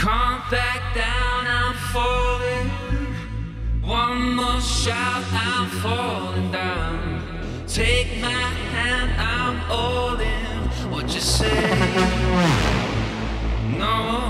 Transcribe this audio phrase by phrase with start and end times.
[0.00, 2.70] Can't back down, I'm falling.
[3.82, 7.66] One more shout, I'm falling down.
[7.66, 10.90] Take my hand, I'm all in.
[10.90, 11.52] What you say?
[13.76, 14.22] No,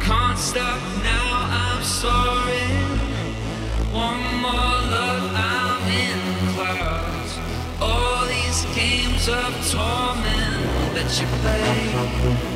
[0.00, 1.28] can't stop now,
[1.60, 2.66] I'm sorry.
[3.92, 7.32] One more love, I'm in the clouds.
[7.78, 12.55] All these games of torment that you play.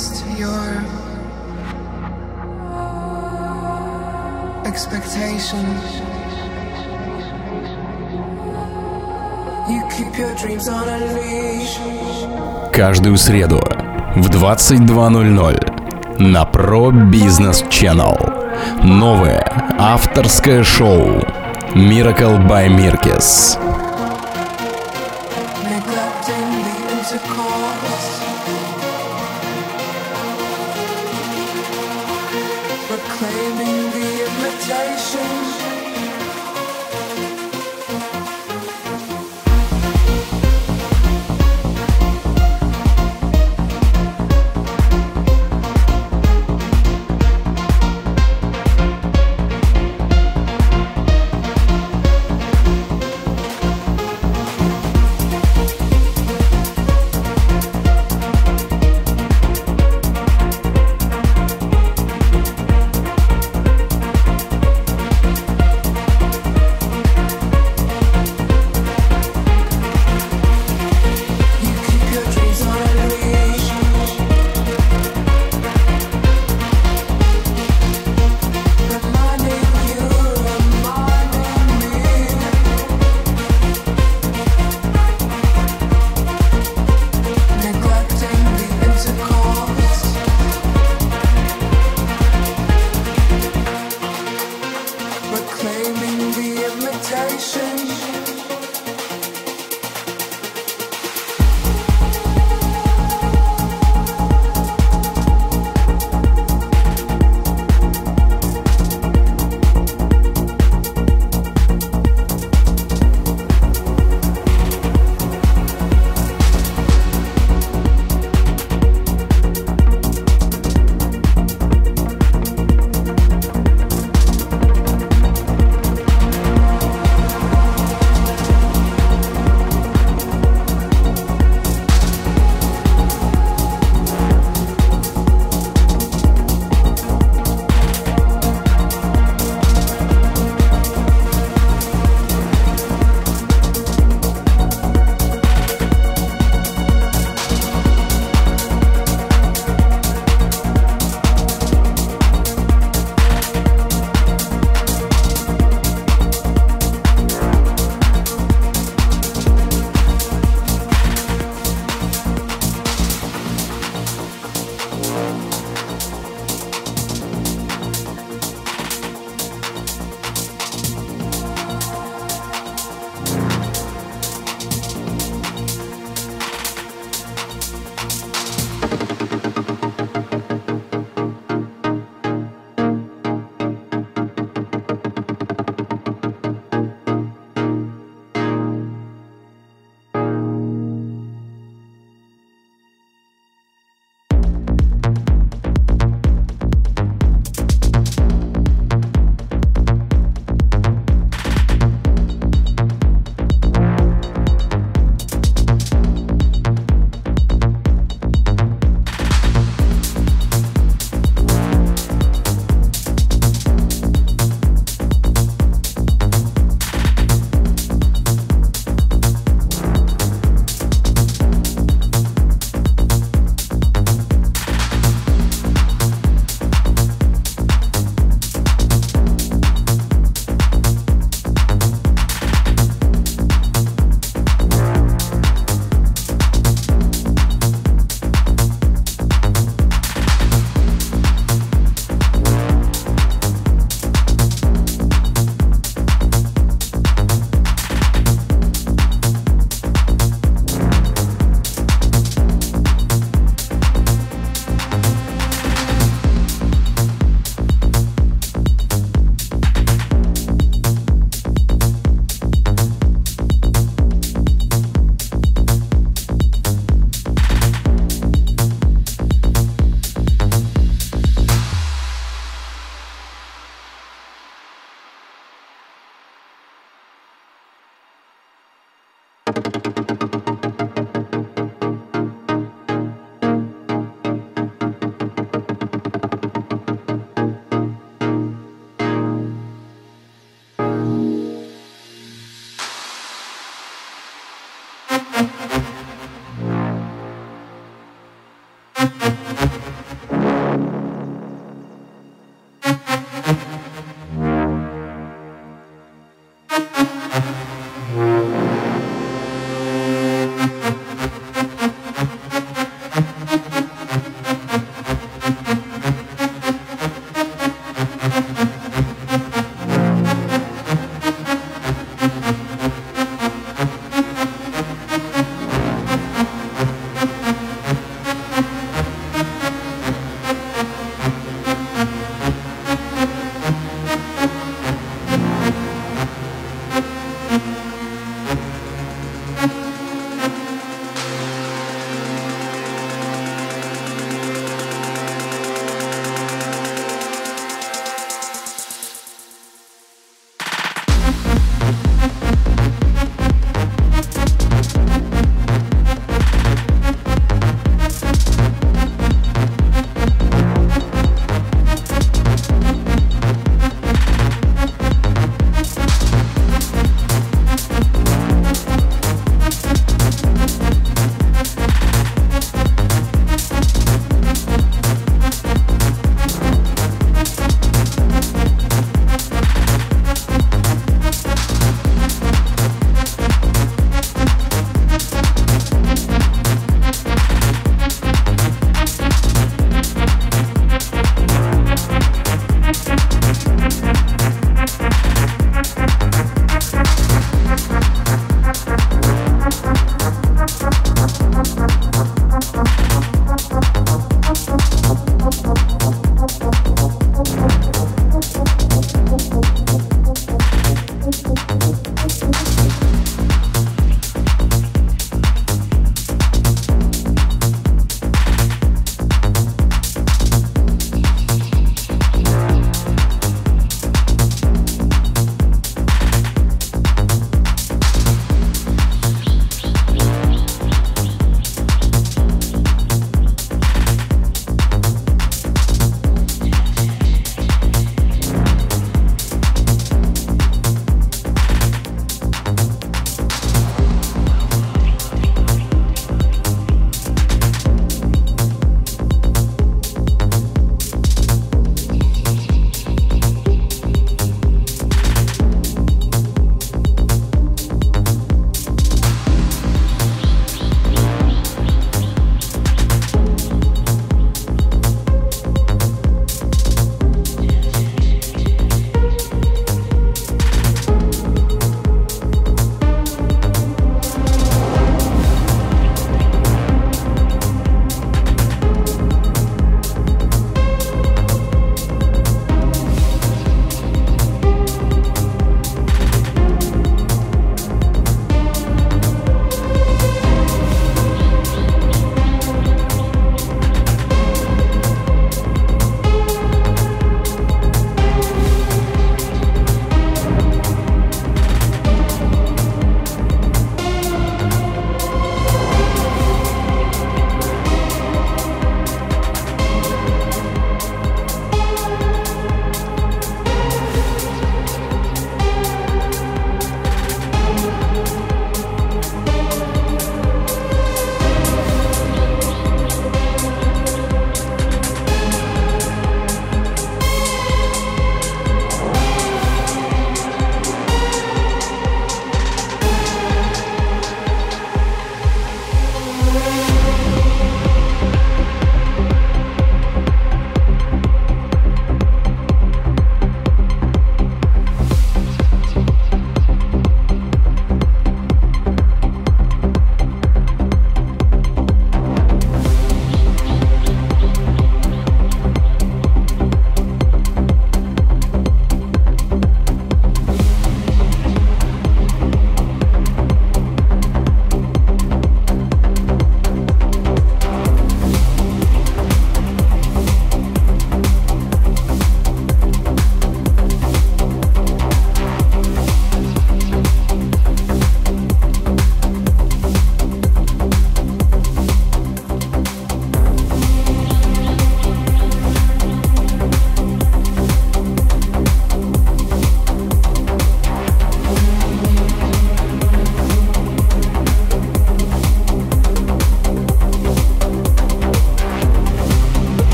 [0.00, 0.82] against your
[4.66, 5.64] expectation.
[9.68, 11.78] You keep your dreams on a leash.
[12.72, 13.60] Каждую среду
[14.16, 18.16] в 22.00 на Pro Business Channel.
[18.84, 19.44] Новое
[19.78, 21.22] авторское шоу
[21.74, 23.58] Miracle by Mirkis.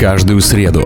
[0.00, 0.82] Каждую среду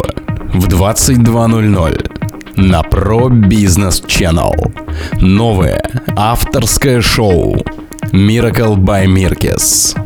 [0.52, 2.10] в 22.00
[2.56, 4.72] на Pro Business Channel.
[5.20, 5.80] Новое
[6.16, 7.54] авторское шоу
[8.10, 9.96] Miracle by Mirkes.